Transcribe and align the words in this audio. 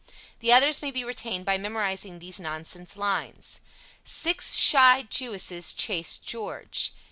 The 0.39 0.51
others 0.51 0.81
may 0.81 0.89
be 0.89 1.03
retained 1.03 1.45
by 1.45 1.59
memorizing 1.59 2.17
these 2.17 2.39
nonsense 2.39 2.97
lines: 2.97 3.59
Six 4.03 4.55
shy 4.57 5.03
Jewesses 5.03 5.73
chase 5.73 6.17
George. 6.17 6.91